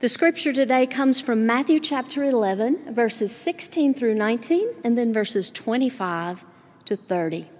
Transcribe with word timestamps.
The 0.00 0.08
scripture 0.08 0.52
today 0.52 0.86
comes 0.86 1.20
from 1.20 1.44
Matthew 1.44 1.80
chapter 1.80 2.22
11, 2.22 2.94
verses 2.94 3.34
16 3.34 3.94
through 3.94 4.14
19, 4.14 4.68
and 4.84 4.96
then 4.96 5.12
verses 5.12 5.50
25 5.50 6.44
to 6.84 6.94
30. 6.94 7.50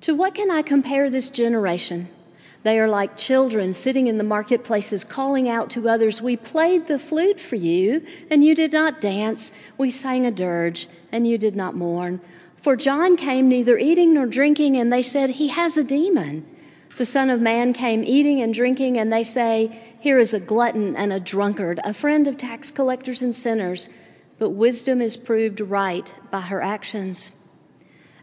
To 0.00 0.14
what 0.14 0.34
can 0.34 0.50
I 0.50 0.62
compare 0.62 1.10
this 1.10 1.28
generation? 1.28 2.08
They 2.62 2.80
are 2.80 2.88
like 2.88 3.18
children 3.18 3.74
sitting 3.74 4.06
in 4.06 4.16
the 4.16 4.24
marketplaces 4.24 5.04
calling 5.04 5.46
out 5.46 5.68
to 5.72 5.86
others, 5.86 6.22
We 6.22 6.38
played 6.38 6.86
the 6.86 6.98
flute 6.98 7.38
for 7.38 7.56
you, 7.56 8.02
and 8.30 8.42
you 8.42 8.54
did 8.54 8.72
not 8.72 9.02
dance. 9.02 9.52
We 9.76 9.90
sang 9.90 10.24
a 10.24 10.30
dirge, 10.30 10.88
and 11.12 11.28
you 11.28 11.36
did 11.36 11.54
not 11.54 11.76
mourn. 11.76 12.22
For 12.56 12.74
John 12.74 13.18
came 13.18 13.50
neither 13.50 13.76
eating 13.76 14.14
nor 14.14 14.24
drinking, 14.24 14.78
and 14.78 14.90
they 14.90 15.02
said, 15.02 15.28
He 15.28 15.48
has 15.48 15.76
a 15.76 15.84
demon. 15.84 16.46
The 16.96 17.04
Son 17.04 17.28
of 17.28 17.40
Man 17.40 17.72
came 17.72 18.04
eating 18.04 18.40
and 18.40 18.54
drinking, 18.54 18.98
and 18.98 19.12
they 19.12 19.24
say, 19.24 19.80
Here 19.98 20.18
is 20.18 20.32
a 20.32 20.38
glutton 20.38 20.94
and 20.94 21.12
a 21.12 21.18
drunkard, 21.18 21.80
a 21.82 21.92
friend 21.92 22.28
of 22.28 22.38
tax 22.38 22.70
collectors 22.70 23.20
and 23.20 23.34
sinners. 23.34 23.88
But 24.38 24.50
wisdom 24.50 25.00
is 25.00 25.16
proved 25.16 25.60
right 25.60 26.14
by 26.30 26.42
her 26.42 26.62
actions. 26.62 27.32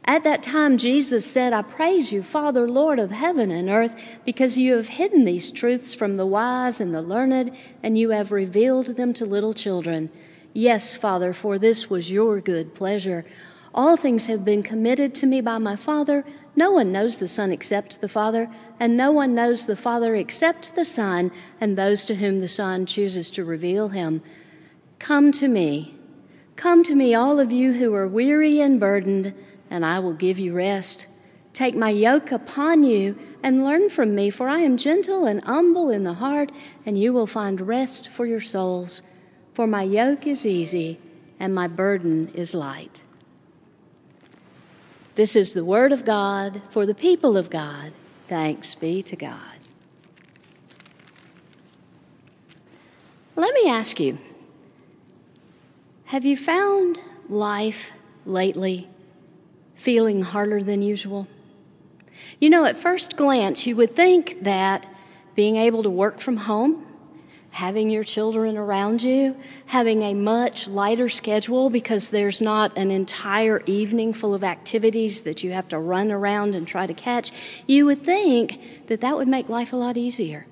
At 0.06 0.24
that 0.24 0.42
time, 0.42 0.78
Jesus 0.78 1.26
said, 1.26 1.54
I 1.54 1.62
praise 1.62 2.12
you, 2.12 2.24
Father, 2.24 2.70
Lord 2.70 2.98
of 2.98 3.12
heaven 3.12 3.52
and 3.52 3.70
earth, 3.70 4.20
because 4.26 4.58
you 4.58 4.76
have 4.76 4.90
hidden 4.90 5.26
these 5.26 5.52
truths 5.52 5.94
from 5.94 6.18
the 6.18 6.26
wise 6.26 6.82
and 6.82 6.94
the 6.94 7.02
learned, 7.02 7.56
and 7.84 7.98
you 7.98 8.10
have 8.10 8.32
revealed 8.32 8.98
them 8.98 9.14
to 9.16 9.26
little 9.26 9.54
children. 9.54 10.10
Yes, 10.54 10.96
Father, 10.96 11.34
for 11.34 11.60
this 11.60 11.90
was 11.90 12.10
your 12.10 12.42
good 12.42 12.74
pleasure. 12.74 13.26
All 13.74 13.96
things 13.96 14.28
have 14.28 14.44
been 14.44 14.64
committed 14.64 15.14
to 15.16 15.26
me 15.26 15.40
by 15.40 15.60
my 15.60 15.76
Father. 15.76 16.26
No 16.56 16.72
one 16.72 16.92
knows 16.92 17.20
the 17.20 17.28
Son 17.28 17.52
except 17.52 18.02
the 18.02 18.10
Father, 18.10 18.50
and 18.80 18.98
no 18.98 19.12
one 19.12 19.34
knows 19.34 19.66
the 19.66 19.76
Father 19.76 20.16
except 20.16 20.76
the 20.76 20.86
Son, 20.86 21.32
and 21.60 21.78
those 21.78 22.06
to 22.06 22.16
whom 22.16 22.40
the 22.40 22.48
Son 22.48 22.86
chooses 22.86 23.30
to 23.32 23.46
reveal 23.46 23.90
him. 23.90 24.22
Come 25.00 25.32
to 25.34 25.48
me. 25.48 25.96
Come 26.56 26.84
to 26.84 26.96
me, 26.96 27.16
all 27.16 27.40
of 27.40 27.52
you 27.52 27.74
who 27.74 27.94
are 27.94 28.08
weary 28.08 28.60
and 28.60 28.80
burdened 28.80 29.34
and 29.72 29.86
I 29.86 29.98
will 30.00 30.14
give 30.14 30.38
you 30.38 30.54
rest. 30.54 31.08
Take 31.54 31.76
my 31.76 31.90
yoke 31.90 32.32
upon 32.32 32.84
you 32.84 33.18
and 33.42 33.64
learn 33.64 33.90
from 33.90 34.14
me, 34.14 34.30
for 34.30 34.48
I 34.48 34.60
am 34.60 34.78
gentle 34.78 35.26
and 35.26 35.44
humble 35.44 35.90
in 35.90 36.04
the 36.04 36.16
heart, 36.16 36.52
and 36.86 37.00
you 37.00 37.14
will 37.14 37.26
find 37.26 37.60
rest 37.62 38.10
for 38.10 38.26
your 38.26 38.42
souls. 38.42 39.02
For 39.54 39.66
my 39.66 39.84
yoke 39.84 40.28
is 40.28 40.46
easy 40.46 41.00
and 41.40 41.56
my 41.56 41.68
burden 41.68 42.28
is 42.36 42.54
light. 42.54 43.02
This 45.16 45.36
is 45.36 45.54
the 45.54 45.66
word 45.66 45.92
of 45.92 46.06
God 46.06 46.62
for 46.70 46.86
the 46.86 46.96
people 46.96 47.36
of 47.36 47.50
God. 47.50 47.92
Thanks 48.28 48.76
be 48.76 49.02
to 49.04 49.16
God. 49.16 49.58
Let 53.36 53.54
me 53.54 53.70
ask 53.70 54.00
you 54.00 54.18
have 56.06 56.26
you 56.26 56.36
found 56.36 57.00
life 57.30 57.94
lately 58.26 58.90
feeling 59.76 60.24
harder 60.24 60.62
than 60.62 60.82
usual? 60.82 61.28
You 62.40 62.50
know, 62.50 62.66
at 62.66 62.78
first 62.78 63.18
glance, 63.18 63.66
you 63.66 63.76
would 63.76 63.96
think 63.96 64.44
that 64.44 64.86
being 65.36 65.56
able 65.56 65.84
to 65.84 65.90
work 65.90 66.20
from 66.20 66.38
home, 66.38 66.86
having 67.52 67.90
your 67.90 68.04
children 68.04 68.58
around 68.58 69.04
you, 69.04 69.36
having 69.68 70.02
a 70.04 70.14
much 70.14 70.68
lighter 70.68 71.10
schedule 71.10 71.70
because 71.70 72.10
there's 72.10 72.42
not 72.42 72.76
an 72.78 72.90
entire 72.92 73.62
evening 73.66 74.14
full 74.14 74.34
of 74.34 74.44
activities 74.44 75.22
that 75.22 75.44
you 75.44 75.52
have 75.52 75.68
to 75.68 75.78
run 75.78 76.12
around 76.12 76.56
and 76.56 76.68
try 76.68 76.88
to 76.88 76.94
catch, 76.94 77.32
you 77.68 77.86
would 77.86 78.04
think 78.04 78.88
that 78.88 79.02
that 79.02 79.18
would 79.18 79.28
make 79.28 79.50
life 79.50 79.74
a 79.74 79.76
lot 79.76 79.98
easier. 79.98 80.48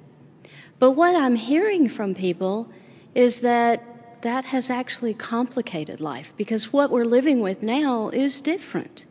But 0.78 0.92
what 0.92 1.16
I'm 1.16 1.36
hearing 1.36 1.88
from 1.88 2.14
people 2.16 2.72
is 3.16 3.40
that 3.40 4.22
that 4.22 4.46
has 4.46 4.70
actually 4.70 5.14
complicated 5.14 6.02
life 6.02 6.34
because 6.36 6.74
what 6.74 6.92
we're 6.92 7.06
living 7.06 7.40
with 7.40 7.64
now 7.64 8.10
is 8.10 8.42
different. 8.42 9.06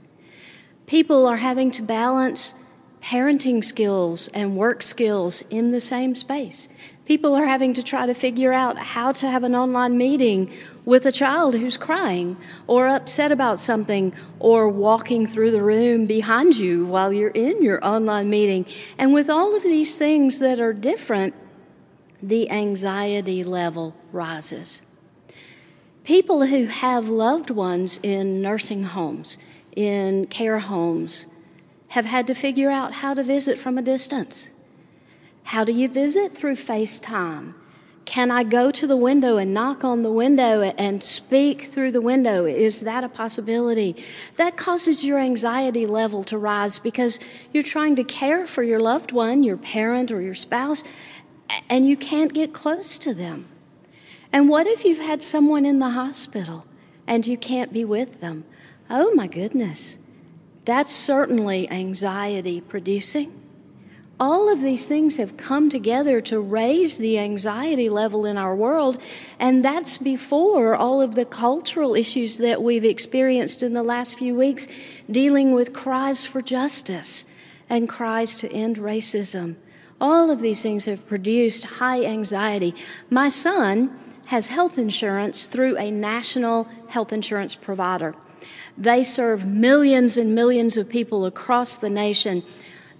People 0.86 1.26
are 1.26 1.38
having 1.38 1.70
to 1.72 1.82
balance 1.82 2.54
parenting 3.02 3.64
skills 3.64 4.28
and 4.28 4.56
work 4.56 4.82
skills 4.82 5.42
in 5.50 5.70
the 5.70 5.80
same 5.80 6.14
space. 6.14 6.68
People 7.08 7.34
are 7.34 7.46
having 7.46 7.72
to 7.72 7.82
try 7.82 8.04
to 8.04 8.12
figure 8.12 8.52
out 8.52 8.76
how 8.76 9.12
to 9.12 9.30
have 9.30 9.42
an 9.42 9.54
online 9.54 9.96
meeting 9.96 10.50
with 10.84 11.06
a 11.06 11.10
child 11.10 11.54
who's 11.54 11.78
crying 11.78 12.36
or 12.66 12.86
upset 12.86 13.32
about 13.32 13.62
something 13.62 14.12
or 14.38 14.68
walking 14.68 15.26
through 15.26 15.50
the 15.50 15.62
room 15.62 16.04
behind 16.04 16.58
you 16.58 16.84
while 16.84 17.10
you're 17.10 17.30
in 17.30 17.62
your 17.62 17.82
online 17.82 18.28
meeting. 18.28 18.66
And 18.98 19.14
with 19.14 19.30
all 19.30 19.56
of 19.56 19.62
these 19.62 19.96
things 19.96 20.38
that 20.40 20.60
are 20.60 20.74
different, 20.74 21.34
the 22.22 22.50
anxiety 22.50 23.42
level 23.42 23.96
rises. 24.12 24.82
People 26.04 26.44
who 26.44 26.66
have 26.66 27.08
loved 27.08 27.48
ones 27.48 27.98
in 28.02 28.42
nursing 28.42 28.82
homes, 28.82 29.38
in 29.74 30.26
care 30.26 30.58
homes 30.58 31.24
have 31.88 32.04
had 32.04 32.26
to 32.26 32.34
figure 32.34 32.70
out 32.70 32.92
how 32.92 33.14
to 33.14 33.22
visit 33.22 33.58
from 33.58 33.78
a 33.78 33.82
distance. 33.82 34.50
How 35.48 35.64
do 35.64 35.72
you 35.72 35.88
visit? 35.88 36.36
Through 36.36 36.56
FaceTime. 36.56 37.54
Can 38.04 38.30
I 38.30 38.42
go 38.42 38.70
to 38.70 38.86
the 38.86 38.98
window 38.98 39.38
and 39.38 39.54
knock 39.54 39.82
on 39.82 40.02
the 40.02 40.12
window 40.12 40.60
and 40.60 41.02
speak 41.02 41.62
through 41.62 41.92
the 41.92 42.02
window? 42.02 42.44
Is 42.44 42.82
that 42.82 43.02
a 43.02 43.08
possibility? 43.08 43.96
That 44.36 44.58
causes 44.58 45.04
your 45.04 45.18
anxiety 45.18 45.86
level 45.86 46.22
to 46.24 46.36
rise 46.36 46.78
because 46.78 47.18
you're 47.50 47.62
trying 47.62 47.96
to 47.96 48.04
care 48.04 48.46
for 48.46 48.62
your 48.62 48.78
loved 48.78 49.10
one, 49.10 49.42
your 49.42 49.56
parent, 49.56 50.12
or 50.12 50.20
your 50.20 50.34
spouse, 50.34 50.84
and 51.70 51.88
you 51.88 51.96
can't 51.96 52.34
get 52.34 52.52
close 52.52 52.98
to 52.98 53.14
them. 53.14 53.46
And 54.30 54.50
what 54.50 54.66
if 54.66 54.84
you've 54.84 54.98
had 54.98 55.22
someone 55.22 55.64
in 55.64 55.78
the 55.78 55.90
hospital 55.90 56.66
and 57.06 57.26
you 57.26 57.38
can't 57.38 57.72
be 57.72 57.86
with 57.86 58.20
them? 58.20 58.44
Oh 58.90 59.14
my 59.14 59.26
goodness, 59.26 59.96
that's 60.66 60.92
certainly 60.92 61.70
anxiety 61.70 62.60
producing. 62.60 63.37
All 64.20 64.48
of 64.48 64.62
these 64.62 64.84
things 64.84 65.16
have 65.18 65.36
come 65.36 65.70
together 65.70 66.20
to 66.22 66.40
raise 66.40 66.98
the 66.98 67.20
anxiety 67.20 67.88
level 67.88 68.26
in 68.26 68.36
our 68.36 68.54
world, 68.54 69.00
and 69.38 69.64
that's 69.64 69.96
before 69.96 70.74
all 70.74 71.00
of 71.00 71.14
the 71.14 71.24
cultural 71.24 71.94
issues 71.94 72.38
that 72.38 72.60
we've 72.60 72.84
experienced 72.84 73.62
in 73.62 73.74
the 73.74 73.82
last 73.84 74.18
few 74.18 74.34
weeks, 74.34 74.66
dealing 75.08 75.52
with 75.52 75.72
cries 75.72 76.26
for 76.26 76.42
justice 76.42 77.26
and 77.70 77.88
cries 77.88 78.38
to 78.38 78.52
end 78.52 78.78
racism. 78.78 79.54
All 80.00 80.32
of 80.32 80.40
these 80.40 80.62
things 80.62 80.86
have 80.86 81.06
produced 81.06 81.64
high 81.64 82.04
anxiety. 82.04 82.74
My 83.10 83.28
son 83.28 83.96
has 84.26 84.48
health 84.48 84.78
insurance 84.78 85.46
through 85.46 85.76
a 85.76 85.92
national 85.92 86.64
health 86.88 87.12
insurance 87.12 87.54
provider. 87.54 88.16
They 88.76 89.04
serve 89.04 89.46
millions 89.46 90.16
and 90.16 90.34
millions 90.34 90.76
of 90.76 90.88
people 90.88 91.24
across 91.24 91.76
the 91.76 91.90
nation. 91.90 92.42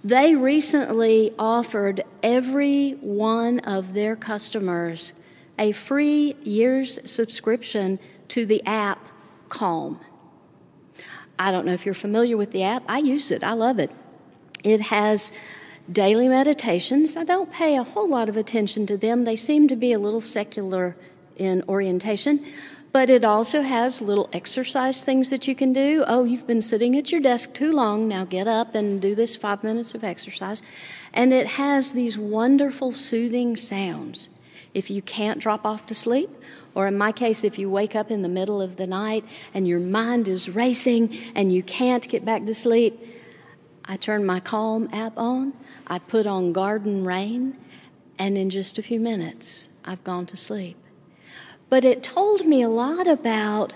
They 0.03 0.35
recently 0.35 1.33
offered 1.37 2.03
every 2.23 2.91
one 3.01 3.59
of 3.59 3.93
their 3.93 4.15
customers 4.15 5.13
a 5.57 5.73
free 5.73 6.35
year's 6.41 6.99
subscription 7.09 7.99
to 8.29 8.45
the 8.45 8.65
app 8.65 9.05
Calm. 9.49 9.99
I 11.37 11.51
don't 11.51 11.65
know 11.65 11.73
if 11.73 11.85
you're 11.85 11.95
familiar 11.95 12.37
with 12.37 12.51
the 12.51 12.63
app. 12.63 12.83
I 12.87 12.99
use 12.99 13.31
it, 13.31 13.43
I 13.43 13.53
love 13.53 13.79
it. 13.79 13.91
It 14.63 14.81
has 14.81 15.31
daily 15.91 16.27
meditations. 16.27 17.17
I 17.17 17.23
don't 17.23 17.51
pay 17.51 17.75
a 17.75 17.83
whole 17.83 18.07
lot 18.07 18.29
of 18.29 18.37
attention 18.37 18.85
to 18.87 18.97
them, 18.97 19.25
they 19.25 19.35
seem 19.35 19.67
to 19.67 19.75
be 19.75 19.91
a 19.91 19.99
little 19.99 20.21
secular 20.21 20.95
in 21.35 21.63
orientation. 21.67 22.45
But 22.91 23.09
it 23.09 23.23
also 23.23 23.61
has 23.61 24.01
little 24.01 24.29
exercise 24.33 25.03
things 25.03 25.29
that 25.29 25.47
you 25.47 25.55
can 25.55 25.73
do. 25.73 26.03
Oh, 26.07 26.23
you've 26.23 26.47
been 26.47 26.61
sitting 26.61 26.97
at 26.97 27.11
your 27.11 27.21
desk 27.21 27.53
too 27.53 27.71
long. 27.71 28.07
Now 28.07 28.25
get 28.25 28.47
up 28.47 28.73
and 28.73 28.99
do 28.99 29.13
this 29.13 29.35
five 29.35 29.63
minutes 29.63 29.93
of 29.93 30.03
exercise. 30.03 30.63
And 31.13 31.31
it 31.31 31.47
has 31.47 31.93
these 31.93 32.17
wonderful 32.17 32.91
soothing 32.91 33.55
sounds. 33.55 34.29
If 34.73 34.89
you 34.89 35.01
can't 35.01 35.39
drop 35.39 35.65
off 35.65 35.85
to 35.87 35.95
sleep, 35.95 36.29
or 36.75 36.87
in 36.87 36.97
my 36.97 37.11
case, 37.11 37.43
if 37.43 37.59
you 37.59 37.69
wake 37.69 37.95
up 37.95 38.11
in 38.11 38.21
the 38.21 38.29
middle 38.29 38.61
of 38.61 38.77
the 38.77 38.87
night 38.87 39.23
and 39.53 39.67
your 39.67 39.79
mind 39.79 40.27
is 40.27 40.49
racing 40.49 41.15
and 41.35 41.51
you 41.51 41.63
can't 41.63 42.07
get 42.07 42.25
back 42.25 42.45
to 42.45 42.53
sleep, 42.53 42.99
I 43.85 43.97
turn 43.97 44.25
my 44.25 44.39
Calm 44.39 44.89
app 44.93 45.17
on, 45.17 45.53
I 45.87 45.99
put 45.99 46.27
on 46.27 46.53
Garden 46.53 47.05
Rain, 47.05 47.55
and 48.19 48.37
in 48.37 48.49
just 48.49 48.77
a 48.77 48.83
few 48.83 48.99
minutes, 48.99 49.69
I've 49.83 50.03
gone 50.03 50.25
to 50.27 50.37
sleep. 50.37 50.77
But 51.69 51.85
it 51.85 52.01
told 52.03 52.45
me 52.45 52.61
a 52.61 52.69
lot 52.69 53.07
about 53.07 53.75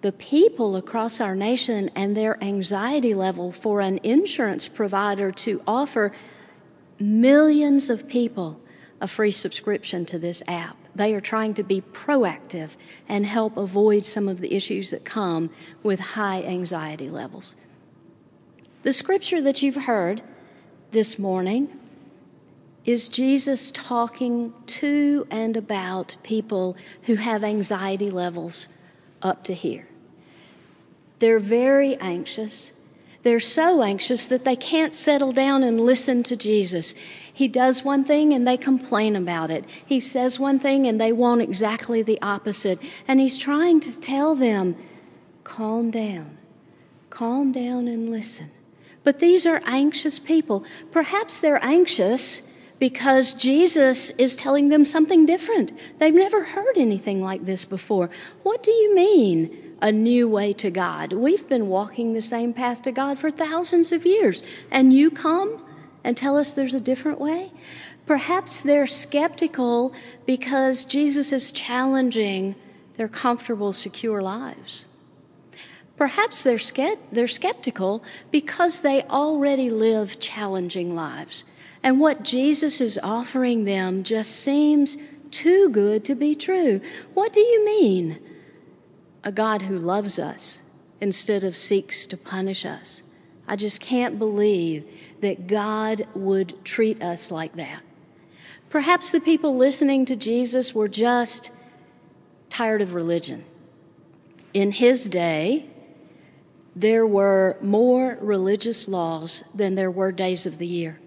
the 0.00 0.12
people 0.12 0.74
across 0.76 1.20
our 1.20 1.36
nation 1.36 1.90
and 1.94 2.16
their 2.16 2.42
anxiety 2.42 3.14
level 3.14 3.52
for 3.52 3.80
an 3.80 4.00
insurance 4.02 4.66
provider 4.66 5.30
to 5.30 5.62
offer 5.66 6.12
millions 6.98 7.90
of 7.90 8.08
people 8.08 8.60
a 9.00 9.06
free 9.06 9.30
subscription 9.30 10.06
to 10.06 10.18
this 10.18 10.42
app. 10.48 10.76
They 10.94 11.14
are 11.14 11.20
trying 11.20 11.54
to 11.54 11.62
be 11.62 11.80
proactive 11.80 12.70
and 13.08 13.26
help 13.26 13.56
avoid 13.56 14.04
some 14.04 14.28
of 14.28 14.40
the 14.40 14.54
issues 14.54 14.90
that 14.90 15.04
come 15.04 15.50
with 15.82 16.00
high 16.00 16.42
anxiety 16.42 17.10
levels. 17.10 17.56
The 18.82 18.92
scripture 18.92 19.40
that 19.42 19.62
you've 19.62 19.84
heard 19.84 20.22
this 20.90 21.18
morning 21.18 21.78
is 22.84 23.08
Jesus 23.08 23.70
talking 23.70 24.52
to 24.66 25.26
and 25.30 25.56
about 25.56 26.16
people 26.22 26.76
who 27.02 27.14
have 27.14 27.44
anxiety 27.44 28.10
levels 28.10 28.68
up 29.20 29.44
to 29.44 29.54
here. 29.54 29.86
They're 31.20 31.38
very 31.38 31.96
anxious. 31.96 32.72
They're 33.22 33.38
so 33.38 33.82
anxious 33.82 34.26
that 34.26 34.44
they 34.44 34.56
can't 34.56 34.92
settle 34.92 35.30
down 35.30 35.62
and 35.62 35.80
listen 35.80 36.24
to 36.24 36.36
Jesus. 36.36 36.94
He 37.32 37.46
does 37.46 37.84
one 37.84 38.02
thing 38.02 38.34
and 38.34 38.46
they 38.46 38.56
complain 38.56 39.14
about 39.14 39.48
it. 39.48 39.64
He 39.86 40.00
says 40.00 40.40
one 40.40 40.58
thing 40.58 40.88
and 40.88 41.00
they 41.00 41.12
want 41.12 41.40
exactly 41.40 42.02
the 42.02 42.20
opposite. 42.20 42.80
And 43.06 43.20
he's 43.20 43.38
trying 43.38 43.78
to 43.80 44.00
tell 44.00 44.34
them, 44.34 44.74
calm 45.44 45.92
down, 45.92 46.36
calm 47.10 47.52
down 47.52 47.86
and 47.86 48.10
listen. 48.10 48.50
But 49.04 49.20
these 49.20 49.46
are 49.46 49.62
anxious 49.66 50.18
people. 50.18 50.64
Perhaps 50.90 51.38
they're 51.38 51.64
anxious 51.64 52.42
because 52.82 53.32
Jesus 53.32 54.10
is 54.18 54.34
telling 54.34 54.68
them 54.68 54.84
something 54.84 55.24
different. 55.24 55.70
They've 56.00 56.12
never 56.12 56.42
heard 56.42 56.76
anything 56.76 57.22
like 57.22 57.44
this 57.46 57.64
before. 57.64 58.10
What 58.42 58.64
do 58.64 58.72
you 58.72 58.92
mean, 58.92 59.76
a 59.80 59.92
new 59.92 60.28
way 60.28 60.52
to 60.54 60.68
God? 60.68 61.12
We've 61.12 61.48
been 61.48 61.68
walking 61.68 62.12
the 62.12 62.20
same 62.20 62.52
path 62.52 62.82
to 62.82 62.90
God 62.90 63.20
for 63.20 63.30
thousands 63.30 63.92
of 63.92 64.04
years, 64.04 64.42
and 64.68 64.92
you 64.92 65.12
come 65.12 65.64
and 66.02 66.16
tell 66.16 66.36
us 66.36 66.54
there's 66.54 66.74
a 66.74 66.80
different 66.80 67.20
way? 67.20 67.52
Perhaps 68.04 68.62
they're 68.62 68.88
skeptical 68.88 69.94
because 70.26 70.84
Jesus 70.84 71.32
is 71.32 71.52
challenging 71.52 72.56
their 72.96 73.06
comfortable, 73.06 73.72
secure 73.72 74.20
lives. 74.20 74.86
Perhaps 75.96 76.42
they're, 76.42 76.58
they're 77.12 77.28
skeptical 77.28 78.02
because 78.30 78.80
they 78.80 79.02
already 79.04 79.70
live 79.70 80.18
challenging 80.18 80.94
lives. 80.94 81.44
And 81.82 82.00
what 82.00 82.22
Jesus 82.22 82.80
is 82.80 82.98
offering 83.02 83.64
them 83.64 84.02
just 84.02 84.30
seems 84.30 84.96
too 85.30 85.68
good 85.70 86.04
to 86.04 86.14
be 86.14 86.34
true. 86.34 86.80
What 87.14 87.32
do 87.32 87.40
you 87.40 87.64
mean? 87.64 88.18
A 89.24 89.32
God 89.32 89.62
who 89.62 89.76
loves 89.76 90.18
us 90.18 90.60
instead 91.00 91.44
of 91.44 91.56
seeks 91.56 92.06
to 92.06 92.16
punish 92.16 92.64
us. 92.64 93.02
I 93.46 93.56
just 93.56 93.80
can't 93.80 94.18
believe 94.18 94.84
that 95.20 95.46
God 95.46 96.06
would 96.14 96.64
treat 96.64 97.02
us 97.02 97.30
like 97.30 97.54
that. 97.54 97.82
Perhaps 98.70 99.12
the 99.12 99.20
people 99.20 99.56
listening 99.56 100.04
to 100.06 100.16
Jesus 100.16 100.74
were 100.74 100.88
just 100.88 101.50
tired 102.48 102.80
of 102.80 102.94
religion. 102.94 103.44
In 104.54 104.72
his 104.72 105.08
day, 105.08 105.66
there 106.74 107.06
were 107.06 107.56
more 107.60 108.18
religious 108.20 108.88
laws 108.88 109.44
than 109.54 109.74
there 109.74 109.90
were 109.90 110.12
days 110.12 110.46
of 110.46 110.58
the 110.58 110.66
year 110.66 110.98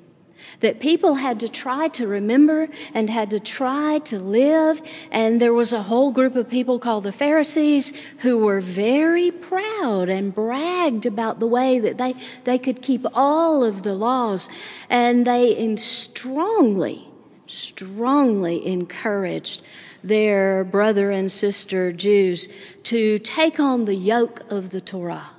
that 0.59 0.79
people 0.79 1.15
had 1.15 1.39
to 1.39 1.49
try 1.49 1.87
to 1.89 2.07
remember 2.07 2.67
and 2.93 3.09
had 3.09 3.29
to 3.31 3.39
try 3.39 3.99
to 3.99 4.19
live. 4.19 4.81
And 5.11 5.39
there 5.39 5.53
was 5.53 5.73
a 5.73 5.83
whole 5.83 6.11
group 6.11 6.35
of 6.35 6.49
people 6.49 6.79
called 6.79 7.03
the 7.03 7.11
Pharisees 7.11 7.93
who 8.19 8.39
were 8.39 8.61
very 8.61 9.31
proud 9.31 10.09
and 10.09 10.33
bragged 10.33 11.05
about 11.05 11.39
the 11.39 11.47
way 11.47 11.79
that 11.79 11.97
they, 11.97 12.15
they 12.43 12.57
could 12.57 12.81
keep 12.81 13.05
all 13.13 13.63
of 13.63 13.83
the 13.83 13.95
laws. 13.95 14.49
And 14.89 15.25
they 15.25 15.75
strongly, 15.75 17.07
strongly 17.47 18.65
encouraged 18.65 19.61
their 20.03 20.63
brother 20.63 21.09
and 21.09 21.31
sister 21.31 21.91
Jews 21.91 22.47
to 22.83 23.17
take 23.19 23.59
on 23.59 23.85
the 23.85 23.95
yoke 23.95 24.43
of 24.51 24.69
the 24.69 24.81
Torah 24.81 25.34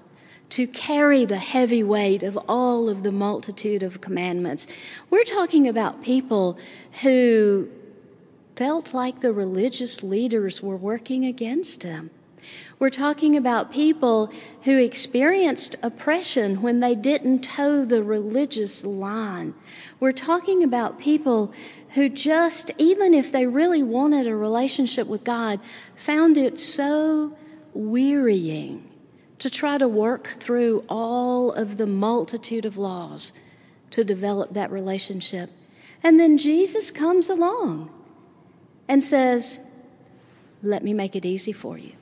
to 0.50 0.66
carry 0.66 1.25
the 1.25 1.38
heavy 1.38 1.82
weight 1.82 2.22
of 2.22 2.38
all 2.48 2.88
of 2.88 3.02
the 3.02 3.12
multitude 3.12 3.82
of 3.82 4.00
commandments. 4.00 4.69
We're 5.10 5.25
talking 5.25 5.66
about 5.66 6.02
people 6.02 6.58
who 7.02 7.69
felt 8.54 8.94
like 8.94 9.20
the 9.20 9.32
religious 9.32 10.02
leaders 10.02 10.62
were 10.62 10.76
working 10.76 11.25
against 11.25 11.82
them. 11.82 12.10
We're 12.78 12.90
talking 12.90 13.37
about 13.37 13.72
people 13.72 14.31
who 14.62 14.78
experienced 14.78 15.76
oppression 15.82 16.62
when 16.62 16.81
they 16.81 16.94
didn't 16.94 17.43
toe 17.43 17.84
the 17.84 18.02
religious 18.02 18.84
line. 18.84 19.54
We're 19.98 20.12
talking 20.12 20.62
about 20.62 21.00
people 21.00 21.52
who 21.94 22.08
just, 22.08 22.70
even 22.78 23.14
if 23.14 23.32
they 23.32 23.46
really 23.46 23.82
wanted 23.82 24.26
a 24.26 24.37
relationship 24.37 25.06
with 25.06 25.25
God, 25.25 25.58
found 25.96 26.37
it 26.37 26.58
so 26.58 27.37
wearying 27.72 28.86
to 29.38 29.50
try 29.50 29.79
to 29.79 29.88
work 29.88 30.27
through 30.27 30.85
all 30.88 31.53
of 31.53 31.77
the 31.77 31.87
multitude 31.87 32.65
of 32.65 32.79
laws 32.79 33.33
to 33.91 34.05
develop 34.05 34.53
that 34.53 34.71
relationship. 34.71 35.50
And 36.03 36.19
then 36.19 36.38
Jesus 36.38 36.91
comes 36.91 37.29
along 37.29 37.91
and 38.88 39.03
says, 39.03 39.61
Let 40.62 40.83
me 40.83 40.94
make 40.94 41.15
it 41.15 41.27
easy 41.27 41.53
for 41.53 41.79
you. 41.79 41.93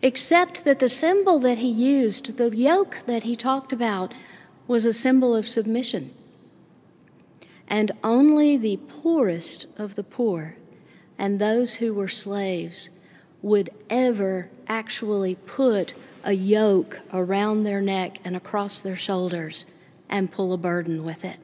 Except 0.00 0.64
that 0.64 0.78
the 0.78 0.88
symbol 0.88 1.38
that 1.40 1.58
he 1.58 1.68
used, 1.68 2.38
the 2.38 2.56
yoke 2.56 2.98
that 3.06 3.24
he 3.24 3.34
talked 3.34 3.72
about, 3.72 4.14
was 4.66 4.84
a 4.84 4.92
symbol 4.92 5.34
of 5.34 5.48
submission. 5.48 6.12
And 7.66 7.92
only 8.04 8.56
the 8.56 8.78
poorest 8.88 9.66
of 9.78 9.94
the 9.94 10.04
poor 10.04 10.56
and 11.18 11.38
those 11.38 11.76
who 11.76 11.94
were 11.94 12.08
slaves 12.08 12.90
would 13.42 13.70
ever 13.90 14.48
actually 14.68 15.34
put 15.34 15.94
a 16.24 16.32
yoke 16.32 17.00
around 17.12 17.64
their 17.64 17.80
neck 17.80 18.18
and 18.24 18.36
across 18.36 18.80
their 18.80 18.96
shoulders 18.96 19.66
and 20.08 20.30
pull 20.30 20.52
a 20.52 20.56
burden 20.56 21.04
with 21.04 21.24
it. 21.24 21.38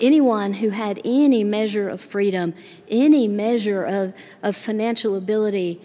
Anyone 0.00 0.54
who 0.54 0.70
had 0.70 1.00
any 1.04 1.44
measure 1.44 1.88
of 1.88 2.00
freedom, 2.00 2.54
any 2.88 3.28
measure 3.28 3.84
of, 3.84 4.14
of 4.42 4.56
financial 4.56 5.16
ability, 5.16 5.80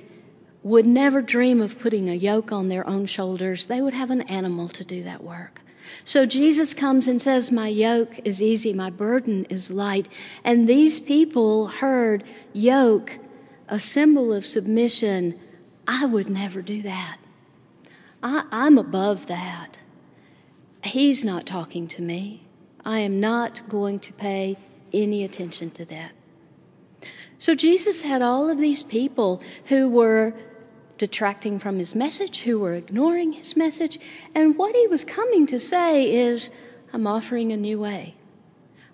would 0.62 0.86
never 0.86 1.22
dream 1.22 1.62
of 1.62 1.80
putting 1.80 2.10
a 2.10 2.14
yoke 2.14 2.52
on 2.52 2.70
their 2.70 2.88
own 2.88 3.06
shoulders. 3.06 3.66
They 3.66 3.82
would 3.82 3.94
have 3.94 4.12
an 4.12 4.22
animal 4.22 4.70
to 4.70 4.86
do 4.86 5.04
that 5.04 5.24
work. 5.24 5.60
So 6.06 6.26
Jesus 6.26 6.74
comes 6.74 7.08
and 7.08 7.22
says, 7.22 7.52
My 7.52 7.68
yoke 7.68 8.20
is 8.24 8.42
easy, 8.42 8.74
my 8.74 8.90
burden 8.90 9.46
is 9.46 9.70
light. 9.70 10.08
And 10.44 10.68
these 10.68 11.00
people 11.00 11.68
heard 11.68 12.24
yoke, 12.54 13.20
a 13.68 13.80
symbol 13.80 14.34
of 14.34 14.46
submission. 14.46 15.40
I 15.88 16.06
would 16.06 16.30
never 16.30 16.62
do 16.62 16.82
that. 16.82 17.18
I, 18.22 18.46
I'm 18.52 18.78
above 18.78 19.28
that. 19.28 19.80
He's 20.84 21.24
not 21.24 21.46
talking 21.46 21.88
to 21.90 22.02
me. 22.02 22.44
I 22.86 23.00
am 23.00 23.20
not 23.20 23.68
going 23.70 24.00
to 24.00 24.14
pay 24.14 24.58
any 24.94 25.24
attention 25.24 25.72
to 25.72 25.86
that. 25.86 26.12
So 27.38 27.56
Jesus 27.56 28.04
had 28.04 28.22
all 28.22 28.50
of 28.50 28.58
these 28.58 28.84
people 28.84 29.42
who 29.66 29.90
were 29.90 30.34
detracting 30.98 31.60
from 31.60 31.80
his 31.80 31.96
message, 31.96 32.44
who 32.44 32.60
were 32.60 32.74
ignoring 32.74 33.34
his 33.34 33.58
message, 33.58 34.00
and 34.34 34.58
what 34.58 34.76
he 34.76 34.88
was 34.88 35.04
coming 35.04 35.46
to 35.48 35.60
say 35.60 36.14
is, 36.14 36.52
I'm 36.94 37.08
offering 37.08 37.52
a 37.52 37.58
new 37.58 37.80
way. 37.80 38.16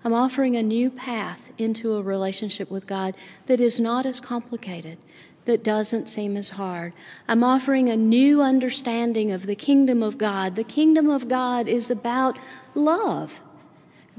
I'm 0.03 0.13
offering 0.13 0.55
a 0.55 0.63
new 0.63 0.89
path 0.89 1.51
into 1.57 1.95
a 1.95 2.01
relationship 2.01 2.71
with 2.71 2.87
God 2.87 3.15
that 3.47 3.59
is 3.59 3.79
not 3.79 4.05
as 4.05 4.19
complicated, 4.19 4.97
that 5.45 5.63
doesn't 5.63 6.07
seem 6.07 6.37
as 6.37 6.49
hard. 6.49 6.93
I'm 7.27 7.43
offering 7.43 7.89
a 7.89 7.97
new 7.97 8.41
understanding 8.41 9.31
of 9.31 9.45
the 9.45 9.55
kingdom 9.55 10.01
of 10.01 10.17
God. 10.17 10.55
The 10.55 10.63
kingdom 10.63 11.09
of 11.09 11.27
God 11.27 11.67
is 11.67 11.91
about 11.91 12.37
love. 12.75 13.41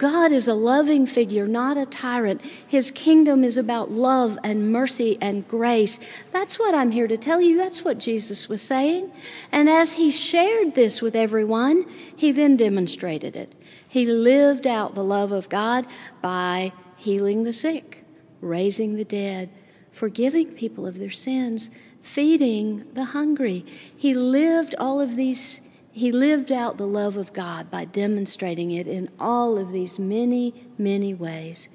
God 0.01 0.33
is 0.33 0.49
a 0.49 0.55
loving 0.55 1.05
figure, 1.07 1.47
not 1.47 1.77
a 1.77 1.85
tyrant. 1.85 2.41
His 2.67 2.91
kingdom 2.91 3.45
is 3.45 3.59
about 3.59 3.91
love 3.91 4.39
and 4.43 4.73
mercy 4.73 5.19
and 5.21 5.47
grace. 5.47 6.01
That's 6.33 6.59
what 6.59 6.75
I'm 6.75 6.91
here 6.91 7.07
to 7.07 7.19
tell 7.19 7.43
you. 7.43 7.59
That's 7.59 7.85
what 7.85 7.99
Jesus 7.99 8.49
was 8.49 8.63
saying. 8.63 9.13
And 9.53 9.69
as 9.69 9.95
he 9.95 10.11
shared 10.11 10.75
this 10.75 11.03
with 11.03 11.15
everyone, 11.15 11.85
he 12.17 12.33
then 12.33 12.57
demonstrated 12.57 13.37
it. 13.37 13.53
He 13.91 14.07
lived 14.07 14.69
out 14.69 14.95
the 14.95 15.03
love 15.03 15.33
of 15.33 15.49
God 15.49 15.85
by 16.23 16.73
healing 16.97 17.43
the 17.43 17.53
sick, 17.53 18.05
raising 18.41 18.95
the 18.95 19.05
dead, 19.05 19.51
forgiving 19.91 20.53
people 20.53 20.87
of 20.87 20.99
their 20.99 21.11
sins, 21.11 21.71
feeding 22.01 22.85
the 22.95 23.07
hungry. 23.07 23.67
He 23.97 24.15
lived 24.15 24.77
all 24.79 25.01
of 25.01 25.17
these, 25.17 25.69
he 25.91 26.13
lived 26.13 26.53
out 26.53 26.79
the 26.79 26.87
love 26.87 27.17
of 27.17 27.33
God 27.33 27.69
by 27.69 27.85
demonstrating 27.85 28.71
it 28.71 28.87
in 28.87 29.09
all 29.19 29.59
of 29.59 29.73
these 29.73 29.99
many, 29.99 30.55
many 30.79 31.13
ways. 31.13 31.69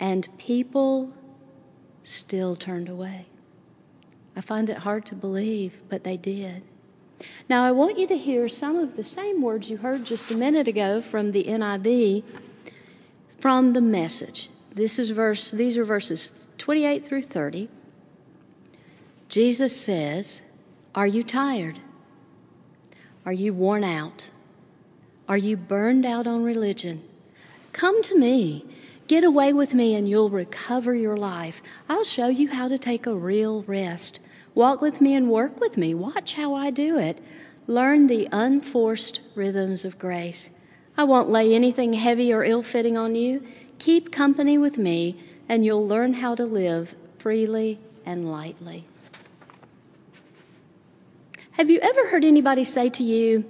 And 0.00 0.26
people 0.38 1.14
still 2.02 2.56
turned 2.56 2.88
away. 2.88 3.26
I 4.34 4.40
find 4.40 4.68
it 4.68 4.78
hard 4.78 5.06
to 5.06 5.14
believe, 5.14 5.82
but 5.88 6.02
they 6.02 6.16
did. 6.16 6.64
Now, 7.48 7.64
I 7.64 7.72
want 7.72 7.98
you 7.98 8.06
to 8.08 8.18
hear 8.18 8.48
some 8.48 8.76
of 8.76 8.96
the 8.96 9.04
same 9.04 9.40
words 9.42 9.70
you 9.70 9.78
heard 9.78 10.04
just 10.04 10.30
a 10.30 10.36
minute 10.36 10.68
ago 10.68 11.00
from 11.00 11.32
the 11.32 11.44
NIV 11.44 12.24
from 13.38 13.72
the 13.72 13.80
message. 13.80 14.50
This 14.72 14.98
is 14.98 15.10
verse, 15.10 15.50
these 15.50 15.78
are 15.78 15.84
verses 15.84 16.48
28 16.58 17.04
through 17.04 17.22
30. 17.22 17.68
Jesus 19.28 19.80
says, 19.80 20.42
Are 20.94 21.06
you 21.06 21.22
tired? 21.22 21.78
Are 23.24 23.32
you 23.32 23.54
worn 23.54 23.84
out? 23.84 24.30
Are 25.28 25.36
you 25.36 25.56
burned 25.56 26.06
out 26.06 26.26
on 26.26 26.44
religion? 26.44 27.02
Come 27.72 28.02
to 28.04 28.18
me. 28.18 28.64
Get 29.08 29.24
away 29.24 29.52
with 29.52 29.74
me 29.74 29.94
and 29.94 30.08
you'll 30.08 30.30
recover 30.30 30.94
your 30.94 31.16
life. 31.16 31.62
I'll 31.88 32.04
show 32.04 32.28
you 32.28 32.48
how 32.48 32.68
to 32.68 32.78
take 32.78 33.06
a 33.06 33.14
real 33.14 33.62
rest. 33.62 34.20
Walk 34.56 34.80
with 34.80 35.02
me 35.02 35.14
and 35.14 35.30
work 35.30 35.60
with 35.60 35.76
me. 35.76 35.92
Watch 35.92 36.32
how 36.32 36.54
I 36.54 36.70
do 36.70 36.98
it. 36.98 37.22
Learn 37.66 38.06
the 38.06 38.26
unforced 38.32 39.20
rhythms 39.34 39.84
of 39.84 39.98
grace. 39.98 40.48
I 40.96 41.04
won't 41.04 41.28
lay 41.28 41.54
anything 41.54 41.92
heavy 41.92 42.32
or 42.32 42.42
ill 42.42 42.62
fitting 42.62 42.96
on 42.96 43.14
you. 43.14 43.46
Keep 43.78 44.10
company 44.10 44.56
with 44.56 44.78
me, 44.78 45.20
and 45.46 45.62
you'll 45.62 45.86
learn 45.86 46.14
how 46.14 46.34
to 46.34 46.46
live 46.46 46.94
freely 47.18 47.78
and 48.06 48.32
lightly. 48.32 48.86
Have 51.52 51.68
you 51.68 51.78
ever 51.82 52.08
heard 52.08 52.24
anybody 52.24 52.64
say 52.64 52.88
to 52.88 53.02
you, 53.02 53.44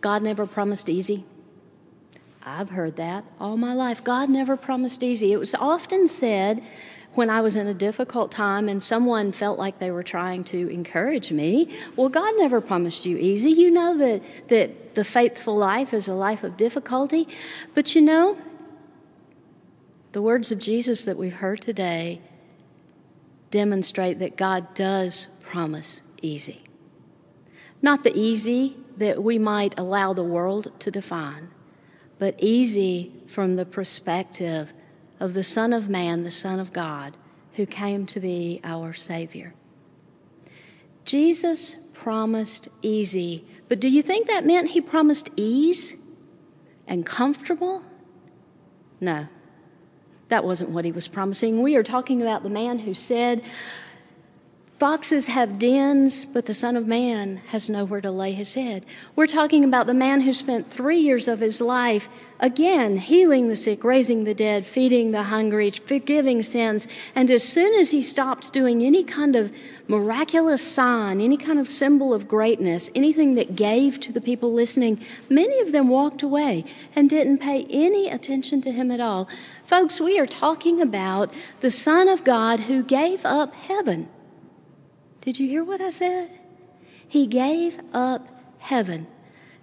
God 0.00 0.22
never 0.22 0.46
promised 0.46 0.88
easy? 0.88 1.24
I've 2.46 2.70
heard 2.70 2.94
that 2.94 3.24
all 3.40 3.56
my 3.56 3.74
life. 3.74 4.04
God 4.04 4.30
never 4.30 4.56
promised 4.56 5.02
easy. 5.02 5.32
It 5.32 5.38
was 5.38 5.54
often 5.56 6.06
said 6.06 6.62
when 7.18 7.30
I 7.30 7.40
was 7.40 7.56
in 7.56 7.66
a 7.66 7.74
difficult 7.74 8.30
time 8.30 8.68
and 8.68 8.80
someone 8.80 9.32
felt 9.32 9.58
like 9.58 9.80
they 9.80 9.90
were 9.90 10.04
trying 10.04 10.44
to 10.44 10.68
encourage 10.68 11.32
me, 11.32 11.68
well, 11.96 12.08
God 12.08 12.32
never 12.36 12.60
promised 12.60 13.04
you 13.04 13.16
easy. 13.16 13.50
You 13.50 13.72
know 13.72 13.96
that, 13.96 14.22
that 14.46 14.94
the 14.94 15.02
faithful 15.02 15.56
life 15.56 15.92
is 15.92 16.06
a 16.06 16.14
life 16.14 16.44
of 16.44 16.56
difficulty. 16.56 17.26
But 17.74 17.96
you 17.96 18.02
know, 18.02 18.38
the 20.12 20.22
words 20.22 20.52
of 20.52 20.60
Jesus 20.60 21.04
that 21.06 21.16
we've 21.16 21.34
heard 21.34 21.60
today 21.60 22.20
demonstrate 23.50 24.20
that 24.20 24.36
God 24.36 24.72
does 24.74 25.26
promise 25.42 26.02
easy. 26.22 26.62
Not 27.82 28.04
the 28.04 28.16
easy 28.16 28.76
that 28.96 29.24
we 29.24 29.40
might 29.40 29.76
allow 29.76 30.12
the 30.12 30.22
world 30.22 30.70
to 30.78 30.92
define, 30.92 31.48
but 32.20 32.36
easy 32.38 33.12
from 33.26 33.56
the 33.56 33.66
perspective 33.66 34.72
of 35.20 35.34
the 35.34 35.44
Son 35.44 35.72
of 35.72 35.88
Man, 35.88 36.22
the 36.22 36.30
Son 36.30 36.60
of 36.60 36.72
God, 36.72 37.16
who 37.54 37.66
came 37.66 38.06
to 38.06 38.20
be 38.20 38.60
our 38.64 38.92
Savior. 38.92 39.54
Jesus 41.04 41.76
promised 41.92 42.68
easy, 42.82 43.44
but 43.68 43.80
do 43.80 43.88
you 43.88 44.02
think 44.02 44.26
that 44.26 44.46
meant 44.46 44.70
he 44.70 44.80
promised 44.80 45.30
ease 45.36 46.04
and 46.86 47.04
comfortable? 47.04 47.82
No, 49.00 49.28
that 50.28 50.44
wasn't 50.44 50.70
what 50.70 50.84
he 50.84 50.92
was 50.92 51.08
promising. 51.08 51.62
We 51.62 51.76
are 51.76 51.82
talking 51.82 52.22
about 52.22 52.42
the 52.42 52.50
man 52.50 52.80
who 52.80 52.94
said, 52.94 53.42
Foxes 54.78 55.26
have 55.26 55.58
dens, 55.58 56.24
but 56.24 56.46
the 56.46 56.54
Son 56.54 56.76
of 56.76 56.86
Man 56.86 57.38
has 57.48 57.68
nowhere 57.68 58.00
to 58.00 58.12
lay 58.12 58.30
his 58.30 58.54
head. 58.54 58.86
We're 59.16 59.26
talking 59.26 59.64
about 59.64 59.88
the 59.88 59.94
man 59.94 60.20
who 60.20 60.32
spent 60.32 60.70
three 60.70 61.00
years 61.00 61.26
of 61.26 61.40
his 61.40 61.60
life, 61.60 62.08
again, 62.38 62.98
healing 62.98 63.48
the 63.48 63.56
sick, 63.56 63.82
raising 63.82 64.22
the 64.22 64.34
dead, 64.34 64.64
feeding 64.64 65.10
the 65.10 65.24
hungry, 65.24 65.72
forgiving 65.72 66.44
sins. 66.44 66.86
And 67.16 67.28
as 67.28 67.42
soon 67.42 67.74
as 67.74 67.90
he 67.90 68.00
stopped 68.00 68.52
doing 68.52 68.84
any 68.84 69.02
kind 69.02 69.34
of 69.34 69.52
miraculous 69.88 70.64
sign, 70.64 71.20
any 71.20 71.36
kind 71.36 71.58
of 71.58 71.68
symbol 71.68 72.14
of 72.14 72.28
greatness, 72.28 72.88
anything 72.94 73.34
that 73.34 73.56
gave 73.56 73.98
to 73.98 74.12
the 74.12 74.20
people 74.20 74.52
listening, 74.52 75.04
many 75.28 75.58
of 75.58 75.72
them 75.72 75.88
walked 75.88 76.22
away 76.22 76.64
and 76.94 77.10
didn't 77.10 77.38
pay 77.38 77.66
any 77.68 78.08
attention 78.08 78.60
to 78.60 78.70
him 78.70 78.92
at 78.92 79.00
all. 79.00 79.28
Folks, 79.64 80.00
we 80.00 80.20
are 80.20 80.26
talking 80.26 80.80
about 80.80 81.34
the 81.58 81.70
Son 81.72 82.06
of 82.06 82.22
God 82.22 82.60
who 82.60 82.84
gave 82.84 83.26
up 83.26 83.56
heaven 83.56 84.08
did 85.28 85.38
you 85.38 85.46
hear 85.46 85.62
what 85.62 85.82
I 85.82 85.90
said? 85.90 86.30
He 87.06 87.26
gave 87.26 87.78
up 87.92 88.26
heaven 88.60 89.06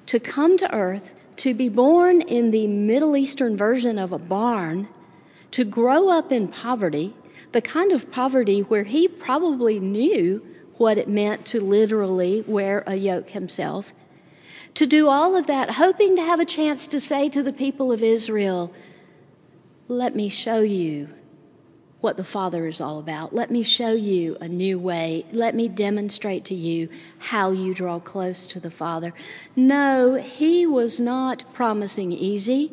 to 0.06 0.20
come 0.20 0.60
to 0.60 0.72
earth, 0.72 1.16
to 1.38 1.56
be 1.56 1.70
born 1.70 2.22
in 2.22 2.52
the 2.52 2.68
Middle 2.68 3.18
Eastern 3.18 3.58
version 3.58 3.98
of 3.98 4.12
a 4.12 4.20
barn, 4.20 4.88
to 5.50 5.66
grow 5.66 6.10
up 6.12 6.32
in 6.32 6.50
poverty, 6.50 7.16
the 7.52 7.64
kind 7.64 7.92
of 7.92 8.12
poverty 8.12 8.60
where 8.60 8.84
he 8.84 9.08
probably 9.08 9.80
knew 9.80 10.46
what 10.76 11.00
it 11.00 11.10
meant 11.10 11.48
to 11.48 11.60
literally 11.60 12.44
wear 12.46 12.84
a 12.86 12.94
yoke 12.94 13.32
himself, 13.32 13.92
to 14.76 14.86
do 14.86 15.10
all 15.10 15.36
of 15.36 15.48
that, 15.48 15.72
hoping 15.72 16.16
to 16.16 16.22
have 16.22 16.40
a 16.40 16.46
chance 16.46 16.86
to 16.86 17.00
say 17.00 17.28
to 17.30 17.42
the 17.42 17.52
people 17.52 17.92
of 17.92 18.04
Israel, 18.04 18.72
Let 19.88 20.16
me 20.16 20.30
show 20.30 20.60
you 20.60 21.08
what 22.06 22.18
the 22.18 22.24
Father 22.24 22.68
is 22.68 22.80
all 22.80 23.00
about. 23.00 23.34
Let 23.34 23.50
me 23.50 23.64
show 23.64 23.94
you 23.94 24.38
a 24.40 24.48
new 24.48 24.78
way. 24.78 25.26
Let 25.32 25.56
me 25.56 25.68
demonstrate 25.68 26.46
to 26.46 26.54
you 26.54 26.88
how 27.18 27.50
you 27.50 27.74
draw 27.74 28.00
close 28.00 28.46
to 28.46 28.60
the 28.60 28.70
Father. 28.70 29.12
No, 29.56 30.14
he 30.14 30.68
was 30.68 31.00
not 31.00 31.52
promising 31.52 32.12
easy. 32.12 32.72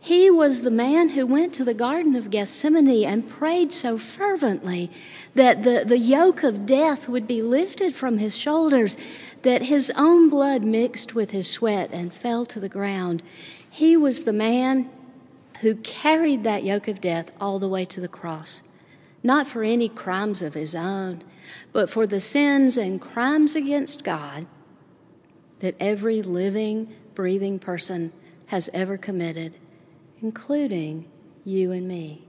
He 0.00 0.28
was 0.32 0.62
the 0.62 0.72
man 0.72 1.10
who 1.10 1.28
went 1.28 1.54
to 1.54 1.64
the 1.64 1.74
Garden 1.74 2.16
of 2.16 2.28
Gethsemane 2.28 3.04
and 3.04 3.28
prayed 3.28 3.72
so 3.72 3.98
fervently 3.98 4.90
that 5.36 5.62
the, 5.62 5.84
the 5.86 5.98
yoke 5.98 6.42
of 6.42 6.66
death 6.66 7.08
would 7.08 7.28
be 7.28 7.42
lifted 7.42 7.94
from 7.94 8.18
his 8.18 8.36
shoulders, 8.36 8.98
that 9.42 9.62
his 9.62 9.92
own 9.96 10.28
blood 10.28 10.64
mixed 10.64 11.14
with 11.14 11.30
his 11.30 11.48
sweat 11.48 11.90
and 11.92 12.12
fell 12.12 12.44
to 12.46 12.58
the 12.58 12.68
ground. 12.68 13.22
He 13.70 13.96
was 13.96 14.24
the 14.24 14.32
man 14.32 14.90
who 15.60 15.74
carried 15.76 16.44
that 16.44 16.64
yoke 16.64 16.88
of 16.88 17.00
death 17.00 17.30
all 17.40 17.58
the 17.58 17.68
way 17.68 17.84
to 17.84 18.00
the 18.00 18.08
cross, 18.08 18.62
not 19.22 19.46
for 19.46 19.62
any 19.62 19.88
crimes 19.88 20.42
of 20.42 20.54
his 20.54 20.74
own, 20.74 21.22
but 21.72 21.90
for 21.90 22.06
the 22.06 22.20
sins 22.20 22.76
and 22.76 23.00
crimes 23.00 23.56
against 23.56 24.04
God 24.04 24.46
that 25.60 25.74
every 25.80 26.22
living, 26.22 26.94
breathing 27.14 27.58
person 27.58 28.12
has 28.46 28.68
ever 28.72 28.96
committed, 28.96 29.56
including 30.20 31.08
you 31.44 31.72
and 31.72 31.88
me. 31.88 32.22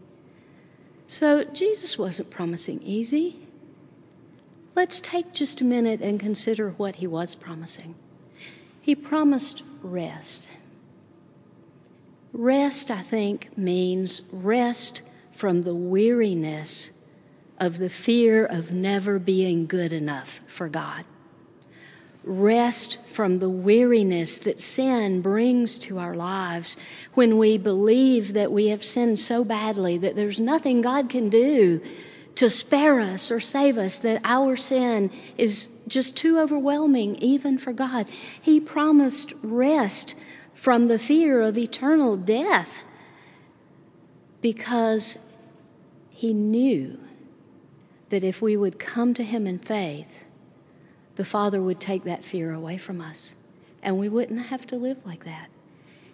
So 1.07 1.43
Jesus 1.45 1.97
wasn't 1.97 2.29
promising 2.29 2.81
easy. 2.81 3.39
Let's 4.75 4.99
take 4.99 5.33
just 5.33 5.61
a 5.61 5.65
minute 5.65 6.01
and 6.01 6.19
consider 6.19 6.71
what 6.71 6.97
he 6.97 7.07
was 7.07 7.33
promising. 7.33 7.95
He 8.79 8.95
promised 8.95 9.63
rest. 9.81 10.49
Rest, 12.37 12.91
I 12.91 13.01
think, 13.01 13.57
means 13.57 14.21
rest 14.31 15.01
from 15.31 15.63
the 15.63 15.73
weariness 15.73 16.91
of 17.57 17.79
the 17.79 17.89
fear 17.89 18.45
of 18.45 18.71
never 18.71 19.17
being 19.17 19.65
good 19.65 19.91
enough 19.91 20.41
for 20.45 20.69
God. 20.69 21.03
Rest 22.23 23.01
from 23.07 23.39
the 23.39 23.49
weariness 23.49 24.37
that 24.37 24.59
sin 24.59 25.19
brings 25.21 25.79
to 25.79 25.97
our 25.97 26.13
lives 26.13 26.77
when 27.15 27.39
we 27.39 27.57
believe 27.57 28.33
that 28.33 28.51
we 28.51 28.67
have 28.67 28.83
sinned 28.83 29.17
so 29.17 29.43
badly 29.43 29.97
that 29.97 30.15
there's 30.15 30.39
nothing 30.39 30.81
God 30.81 31.09
can 31.09 31.29
do 31.29 31.81
to 32.35 32.51
spare 32.51 32.99
us 32.99 33.31
or 33.31 33.39
save 33.39 33.79
us, 33.79 33.97
that 33.97 34.21
our 34.23 34.55
sin 34.55 35.09
is 35.39 35.69
just 35.87 36.15
too 36.15 36.37
overwhelming 36.37 37.15
even 37.15 37.57
for 37.57 37.73
God. 37.73 38.05
He 38.39 38.59
promised 38.59 39.33
rest 39.41 40.13
from 40.57 40.87
the 40.87 40.97
fear 40.97 41.39
of 41.39 41.55
eternal 41.55 42.17
death 42.17 42.83
because 44.41 45.19
he 46.09 46.33
knew 46.33 46.97
that 48.09 48.23
if 48.23 48.41
we 48.41 48.57
would 48.57 48.79
come 48.79 49.13
to 49.13 49.23
him 49.23 49.45
in 49.45 49.59
faith, 49.59 50.25
the 51.15 51.23
Father 51.23 51.61
would 51.61 51.79
take 51.79 52.03
that 52.03 52.23
fear 52.23 52.51
away 52.51 52.75
from 52.75 52.99
us 52.99 53.35
and 53.83 53.99
we 53.99 54.09
wouldn't 54.09 54.47
have 54.47 54.65
to 54.65 54.75
live 54.75 55.05
like 55.05 55.25
that. 55.25 55.47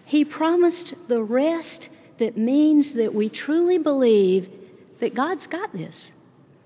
He 0.06 0.26
promised 0.26 1.08
the 1.08 1.24
rest 1.24 1.88
that 2.18 2.38
means 2.38 2.94
that 2.94 3.14
we 3.14 3.30
truly 3.30 3.78
believe 3.78 4.50
that 5.00 5.16
God's 5.16 5.48
got 5.48 5.72
this, 5.72 6.12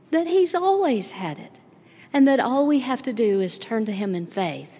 that 0.10 0.26
He's 0.26 0.56
always 0.56 1.12
had 1.12 1.38
it, 1.38 1.60
and 2.12 2.28
that 2.28 2.40
all 2.40 2.66
we 2.66 2.80
have 2.80 3.04
to 3.04 3.14
do 3.14 3.40
is 3.40 3.60
turn 3.60 3.86
to 3.86 3.92
Him 3.92 4.16
in 4.16 4.26
faith 4.26 4.80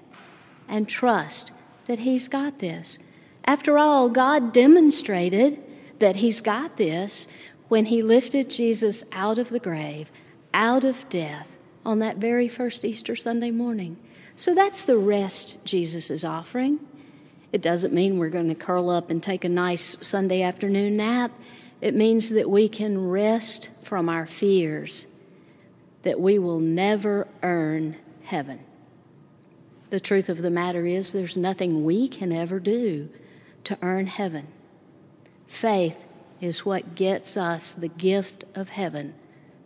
and 0.68 0.90
trust 0.90 1.52
that 1.88 2.00
He's 2.00 2.28
got 2.28 2.60
this. 2.60 3.00
After 3.46 3.78
all, 3.78 4.10
God 4.10 4.54
demonstrated 4.54 5.60
that 6.00 6.18
He's 6.18 6.42
got 6.42 6.78
this 6.78 7.28
when 7.68 7.86
He 7.86 8.02
lifted 8.02 8.50
Jesus 8.50 9.04
out 9.12 9.38
of 9.38 9.50
the 9.50 9.60
grave, 9.60 10.12
out 10.54 10.84
of 10.84 11.08
death, 11.10 11.58
on 11.86 12.00
that 12.00 12.18
very 12.18 12.48
first 12.48 12.86
Easter 12.86 13.16
Sunday 13.16 13.52
morning. 13.52 13.98
So 14.36 14.54
that's 14.54 14.86
the 14.86 14.98
rest 14.98 15.66
Jesus 15.66 16.12
is 16.12 16.24
offering. 16.24 16.80
It 17.52 17.62
doesn't 17.62 17.94
mean 17.94 18.20
we're 18.20 18.30
going 18.30 18.50
to 18.50 18.56
curl 18.56 18.90
up 18.90 19.10
and 19.10 19.24
take 19.24 19.46
a 19.46 19.50
nice 19.50 19.98
Sunday 20.06 20.42
afternoon 20.42 20.98
nap. 20.98 21.32
It 21.80 21.96
means 21.96 22.30
that 22.32 22.50
we 22.50 22.68
can 22.68 23.10
rest 23.10 23.70
from 23.84 24.10
our 24.10 24.26
fears, 24.26 25.08
that 26.04 26.20
we 26.20 26.38
will 26.38 26.60
never 26.60 27.28
earn 27.42 27.96
heaven. 28.24 28.60
The 29.90 30.00
truth 30.00 30.30
of 30.30 30.42
the 30.42 30.50
matter 30.50 30.86
is, 30.86 31.14
there's 31.14 31.38
nothing 31.38 31.86
we 31.86 32.08
can 32.08 32.32
ever 32.32 32.60
do 32.60 33.10
to 33.64 33.78
earn 33.82 34.08
heaven. 34.08 34.48
Faith 35.48 36.06
is 36.42 36.66
what 36.66 36.96
gets 36.96 37.38
us 37.38 37.74
the 37.74 37.88
gift 37.88 38.46
of 38.54 38.70
heaven 38.70 39.16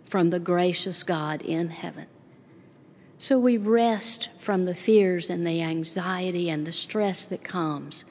from 0.06 0.30
the 0.30 0.40
gracious 0.40 1.04
God 1.04 1.42
in 1.42 1.70
heaven. 1.70 2.06
So 3.18 3.40
we 3.40 3.58
rest 3.58 4.30
from 4.40 4.66
the 4.66 4.76
fears 4.76 5.30
and 5.30 5.46
the 5.46 5.62
anxiety 5.62 6.50
and 6.50 6.66
the 6.66 6.72
stress 6.72 7.26
that 7.26 7.44
comes 7.44 8.06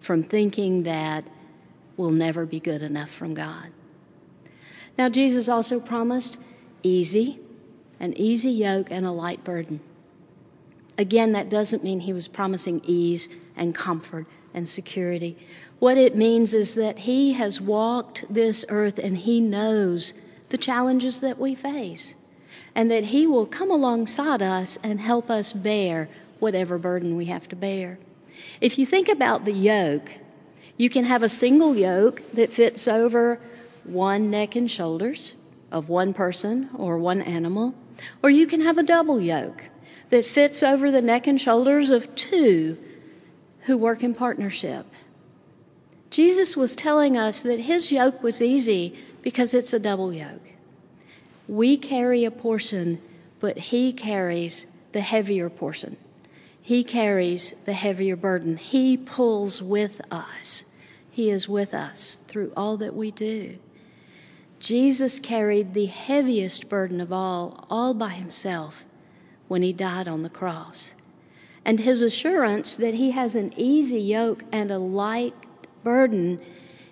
from 0.00 0.22
thinking 0.22 0.82
that 0.84 1.24
we'll 1.96 2.10
never 2.10 2.44
be 2.46 2.58
good 2.58 2.82
enough 2.82 3.10
from 3.10 3.34
God. 3.34 3.70
Now, 4.96 5.08
Jesus 5.08 5.48
also 5.48 5.80
promised 5.80 6.38
easy, 6.82 7.40
an 7.98 8.14
easy 8.16 8.50
yoke 8.50 8.90
and 8.90 9.04
a 9.06 9.10
light 9.10 9.44
burden. 9.44 9.80
Again, 10.96 11.32
that 11.32 11.48
doesn't 11.48 11.82
mean 11.82 12.00
he 12.00 12.12
was 12.12 12.28
promising 12.28 12.80
ease 12.84 13.28
and 13.56 13.74
comfort 13.74 14.26
and 14.52 14.68
security. 14.68 15.36
What 15.78 15.98
it 15.98 16.16
means 16.16 16.54
is 16.54 16.74
that 16.74 17.00
he 17.00 17.32
has 17.32 17.60
walked 17.60 18.24
this 18.32 18.64
earth 18.68 18.98
and 18.98 19.18
he 19.18 19.40
knows 19.40 20.14
the 20.50 20.58
challenges 20.58 21.20
that 21.20 21.38
we 21.38 21.54
face, 21.54 22.14
and 22.74 22.90
that 22.90 23.04
he 23.04 23.26
will 23.26 23.46
come 23.46 23.70
alongside 23.70 24.40
us 24.40 24.78
and 24.84 25.00
help 25.00 25.30
us 25.30 25.52
bear 25.52 26.08
whatever 26.38 26.78
burden 26.78 27.16
we 27.16 27.24
have 27.24 27.48
to 27.48 27.56
bear. 27.56 27.98
If 28.60 28.78
you 28.78 28.86
think 28.86 29.08
about 29.08 29.44
the 29.44 29.52
yoke, 29.52 30.18
you 30.76 30.88
can 30.88 31.04
have 31.04 31.22
a 31.22 31.28
single 31.28 31.74
yoke 31.74 32.22
that 32.32 32.50
fits 32.50 32.86
over 32.86 33.40
one 33.82 34.30
neck 34.30 34.54
and 34.54 34.70
shoulders 34.70 35.34
of 35.72 35.88
one 35.88 36.14
person 36.14 36.70
or 36.74 36.98
one 36.98 37.20
animal, 37.20 37.74
or 38.22 38.30
you 38.30 38.46
can 38.46 38.60
have 38.60 38.78
a 38.78 38.82
double 38.82 39.20
yoke 39.20 39.64
that 40.10 40.24
fits 40.24 40.62
over 40.62 40.90
the 40.90 41.02
neck 41.02 41.26
and 41.26 41.40
shoulders 41.40 41.90
of 41.90 42.14
two 42.14 42.76
who 43.60 43.76
work 43.76 44.02
in 44.02 44.14
partnership. 44.14 44.86
Jesus 46.10 46.56
was 46.56 46.76
telling 46.76 47.16
us 47.16 47.40
that 47.40 47.60
his 47.60 47.90
yoke 47.90 48.22
was 48.22 48.40
easy 48.40 48.96
because 49.22 49.54
it's 49.54 49.72
a 49.72 49.78
double 49.78 50.12
yoke. 50.12 50.52
We 51.48 51.76
carry 51.76 52.24
a 52.24 52.30
portion, 52.30 53.00
but 53.40 53.58
he 53.58 53.92
carries 53.92 54.66
the 54.92 55.00
heavier 55.00 55.50
portion. 55.50 55.96
He 56.62 56.84
carries 56.84 57.52
the 57.66 57.72
heavier 57.72 58.16
burden. 58.16 58.56
He 58.56 58.96
pulls 58.96 59.62
with 59.62 60.00
us. 60.10 60.64
He 61.10 61.30
is 61.30 61.48
with 61.48 61.74
us 61.74 62.20
through 62.26 62.52
all 62.56 62.76
that 62.78 62.94
we 62.94 63.10
do. 63.10 63.58
Jesus 64.60 65.18
carried 65.18 65.74
the 65.74 65.86
heaviest 65.86 66.70
burden 66.70 67.00
of 67.00 67.12
all, 67.12 67.66
all 67.68 67.92
by 67.92 68.10
himself, 68.10 68.84
when 69.48 69.62
he 69.62 69.72
died 69.72 70.08
on 70.08 70.22
the 70.22 70.30
cross. 70.30 70.94
And 71.64 71.80
his 71.80 72.02
assurance 72.02 72.76
that 72.76 72.94
he 72.94 73.12
has 73.12 73.34
an 73.34 73.52
easy 73.56 74.00
yoke 74.00 74.44
and 74.52 74.70
a 74.70 74.78
light 74.78 75.34
burden 75.82 76.40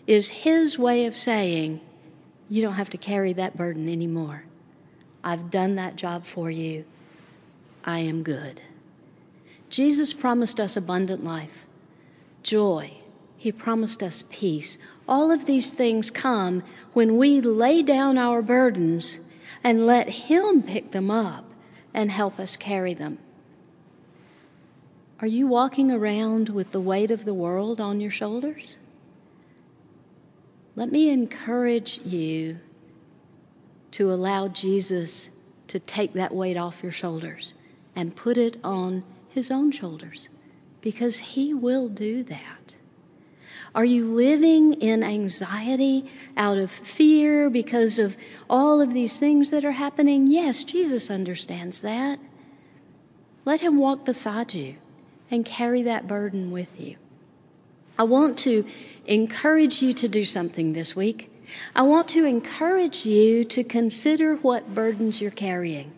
is 0.07 0.31
his 0.31 0.79
way 0.79 1.07
of 1.07 1.17
saying, 1.17 1.81
You 2.49 2.63
don't 2.63 2.75
have 2.75 2.91
to 2.91 2.99
carry 2.99 3.33
that 3.35 3.57
burden 3.57 3.89
anymore. 3.89 4.45
I've 5.23 5.51
done 5.51 5.77
that 5.77 5.97
job 5.97 6.25
for 6.25 6.51
you. 6.51 6.85
I 7.85 8.01
am 8.01 8.23
good. 8.23 8.61
Jesus 9.69 10.13
promised 10.13 10.61
us 10.61 10.77
abundant 10.77 11.25
life, 11.25 11.67
joy. 12.43 12.93
He 13.37 13.51
promised 13.51 14.03
us 14.03 14.25
peace. 14.31 14.79
All 15.09 15.31
of 15.31 15.47
these 15.47 15.73
things 15.73 16.11
come 16.11 16.63
when 16.93 17.17
we 17.17 17.41
lay 17.41 17.83
down 17.83 18.17
our 18.17 18.41
burdens 18.41 19.19
and 19.65 19.87
let 19.87 20.09
Him 20.09 20.63
pick 20.63 20.93
them 20.93 21.11
up 21.11 21.52
and 21.95 22.11
help 22.11 22.39
us 22.39 22.57
carry 22.57 22.95
them. 22.95 23.19
Are 25.21 25.27
you 25.27 25.47
walking 25.47 25.91
around 25.91 26.49
with 26.49 26.73
the 26.73 26.81
weight 26.81 27.11
of 27.11 27.25
the 27.25 27.35
world 27.35 27.81
on 27.81 28.01
your 28.01 28.11
shoulders? 28.11 28.77
Let 30.75 30.91
me 30.91 31.11
encourage 31.11 32.01
you 32.01 32.59
to 33.93 34.11
allow 34.11 34.49
Jesus 34.49 35.31
to 35.69 35.79
take 35.79 36.15
that 36.15 36.35
weight 36.35 36.57
off 36.57 36.83
your 36.83 36.93
shoulders 36.93 37.55
and 37.95 38.17
put 38.17 38.37
it 38.37 38.57
on 38.65 39.05
His 39.29 39.51
own 39.51 39.71
shoulders 39.71 40.29
because 40.81 41.19
He 41.19 41.55
will 41.55 41.89
do 41.89 42.23
that. 42.25 42.62
Are 43.75 43.85
you 43.85 44.05
living 44.05 44.75
in 44.75 45.03
anxiety 45.03 46.05
out 46.37 46.59
of 46.59 46.71
fear 46.71 47.49
because 47.49 47.99
of 47.99 48.17
all 48.49 48.83
of 48.83 48.93
these 48.93 49.19
things 49.19 49.51
that 49.51 49.65
are 49.65 49.73
happening? 49.73 50.27
Yes, 50.27 50.63
Jesus 50.63 51.11
understands 51.11 51.81
that. 51.81 52.19
Let 53.47 53.61
Him 53.61 53.79
walk 53.79 54.05
beside 54.05 54.53
you 54.53 54.77
and 55.31 55.45
carry 55.45 55.83
that 55.83 56.07
burden 56.07 56.51
with 56.51 56.79
you. 56.79 56.97
I 57.99 58.05
want 58.05 58.39
to 58.41 58.67
encourage 59.07 59.83
you 59.83 59.95
to 59.95 60.09
do 60.09 60.25
something 60.25 60.75
this 60.75 60.95
week. 60.95 61.31
I 61.75 61.83
want 61.83 62.09
to 62.09 62.25
encourage 62.25 63.07
you 63.07 63.43
to 63.45 63.65
consider 63.65 64.37
what 64.37 64.75
burdens 64.75 65.21
you're 65.21 65.31
carrying. 65.31 65.93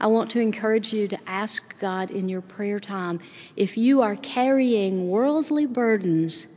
I 0.00 0.08
want 0.08 0.30
to 0.32 0.40
encourage 0.40 0.92
you 0.92 1.06
to 1.08 1.18
ask 1.26 1.78
God 1.78 2.10
in 2.10 2.28
your 2.28 2.40
prayer 2.40 2.80
time 2.80 3.20
if 3.56 3.78
you 3.78 4.02
are 4.02 4.16
carrying 4.16 5.08
worldly 5.08 5.66
burdens 5.66 6.48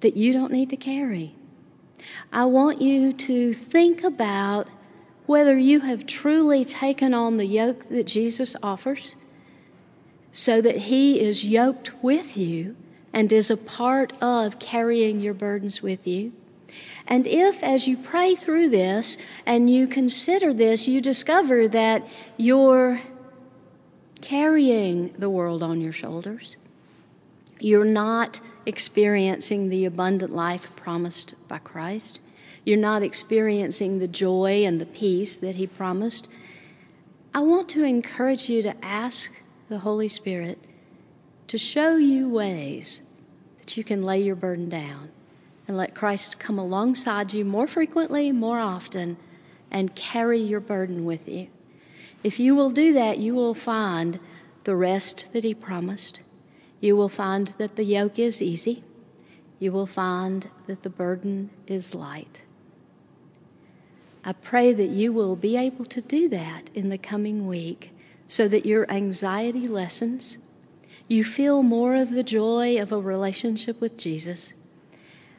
that 0.00 0.16
you 0.16 0.32
don't 0.32 0.52
need 0.52 0.70
to 0.70 0.76
carry. 0.76 1.34
I 2.32 2.44
want 2.44 2.80
you 2.80 3.12
to 3.12 3.52
think 3.52 4.02
about 4.02 4.68
whether 5.26 5.58
you 5.58 5.80
have 5.80 6.06
truly 6.06 6.64
taken 6.64 7.12
on 7.12 7.36
the 7.36 7.46
yoke 7.46 7.88
that 7.90 8.06
Jesus 8.06 8.56
offers 8.62 9.16
so 10.32 10.60
that 10.60 10.76
He 10.76 11.20
is 11.20 11.44
yoked 11.44 12.02
with 12.02 12.36
you 12.36 12.76
and 13.12 13.32
is 13.32 13.50
a 13.50 13.56
part 13.56 14.12
of 14.22 14.58
carrying 14.58 15.20
your 15.20 15.34
burdens 15.34 15.82
with 15.82 16.06
you. 16.06 16.32
And 17.06 17.26
if, 17.26 17.62
as 17.62 17.88
you 17.88 17.96
pray 17.96 18.34
through 18.34 18.68
this 18.68 19.16
and 19.46 19.70
you 19.70 19.86
consider 19.86 20.52
this, 20.52 20.86
you 20.86 21.00
discover 21.00 21.66
that 21.68 22.06
you're 22.36 23.00
carrying 24.20 25.12
the 25.18 25.30
world 25.30 25.62
on 25.62 25.80
your 25.80 25.92
shoulders, 25.92 26.58
you're 27.60 27.84
not 27.84 28.40
experiencing 28.66 29.68
the 29.68 29.84
abundant 29.84 30.34
life 30.34 30.74
promised 30.76 31.34
by 31.48 31.58
Christ. 31.58 32.20
You're 32.64 32.76
not 32.76 33.02
experiencing 33.02 33.98
the 33.98 34.08
joy 34.08 34.64
and 34.64 34.80
the 34.80 34.86
peace 34.86 35.38
that 35.38 35.56
He 35.56 35.66
promised. 35.66 36.28
I 37.34 37.40
want 37.40 37.68
to 37.70 37.84
encourage 37.84 38.48
you 38.48 38.62
to 38.62 38.84
ask 38.84 39.30
the 39.68 39.78
Holy 39.78 40.08
Spirit 40.08 40.58
to 41.46 41.58
show 41.58 41.96
you 41.96 42.28
ways 42.28 43.02
that 43.58 43.76
you 43.76 43.84
can 43.84 44.02
lay 44.02 44.20
your 44.20 44.36
burden 44.36 44.68
down 44.68 45.10
and 45.66 45.76
let 45.76 45.94
Christ 45.94 46.38
come 46.38 46.58
alongside 46.58 47.32
you 47.32 47.44
more 47.44 47.66
frequently, 47.66 48.32
more 48.32 48.58
often, 48.58 49.16
and 49.70 49.94
carry 49.94 50.40
your 50.40 50.60
burden 50.60 51.04
with 51.04 51.28
you. 51.28 51.48
If 52.22 52.40
you 52.40 52.54
will 52.54 52.70
do 52.70 52.92
that, 52.94 53.18
you 53.18 53.34
will 53.34 53.54
find 53.54 54.18
the 54.64 54.76
rest 54.76 55.32
that 55.32 55.44
He 55.44 55.54
promised. 55.54 56.20
You 56.80 56.96
will 56.96 57.08
find 57.08 57.48
that 57.58 57.76
the 57.76 57.84
yoke 57.84 58.18
is 58.18 58.40
easy. 58.40 58.82
You 59.58 59.72
will 59.72 59.86
find 59.86 60.48
that 60.66 60.82
the 60.82 60.90
burden 60.90 61.50
is 61.66 61.94
light. 61.94 62.42
I 64.24 64.32
pray 64.32 64.72
that 64.72 64.90
you 64.90 65.12
will 65.12 65.36
be 65.36 65.56
able 65.56 65.84
to 65.86 66.00
do 66.00 66.28
that 66.28 66.70
in 66.74 66.90
the 66.90 66.98
coming 66.98 67.46
week 67.46 67.92
so 68.26 68.46
that 68.48 68.66
your 68.66 68.88
anxiety 68.90 69.66
lessens. 69.66 70.38
You 71.08 71.24
feel 71.24 71.62
more 71.62 71.94
of 71.94 72.10
the 72.10 72.22
joy 72.22 72.80
of 72.80 72.92
a 72.92 73.00
relationship 73.00 73.80
with 73.80 73.96
Jesus. 73.96 74.52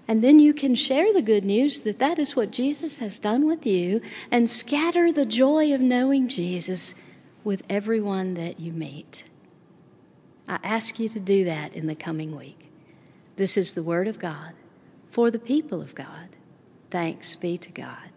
And 0.07 0.23
then 0.23 0.39
you 0.39 0.55
can 0.55 0.73
share 0.73 1.13
the 1.13 1.21
good 1.21 1.45
news 1.45 1.81
that 1.81 1.99
that 1.99 2.17
is 2.17 2.35
what 2.35 2.51
Jesus 2.51 2.97
has 2.97 3.19
done 3.19 3.45
with 3.45 3.67
you 3.67 4.01
and 4.31 4.49
scatter 4.49 5.11
the 5.11 5.27
joy 5.27 5.71
of 5.71 5.81
knowing 5.81 6.27
Jesus 6.27 6.95
with 7.43 7.61
everyone 7.69 8.33
that 8.33 8.59
you 8.59 8.71
meet. 8.71 9.23
I 10.49 10.57
ask 10.63 10.99
you 10.99 11.07
to 11.09 11.19
do 11.19 11.45
that 11.45 11.75
in 11.75 11.85
the 11.85 11.95
coming 11.95 12.35
week. 12.35 12.71
This 13.35 13.55
is 13.55 13.75
the 13.75 13.83
Word 13.83 14.07
of 14.07 14.17
God 14.17 14.53
for 15.11 15.29
the 15.29 15.37
people 15.37 15.79
of 15.79 15.93
God. 15.93 16.29
Thanks 16.89 17.35
be 17.35 17.55
to 17.59 17.71
God. 17.71 18.08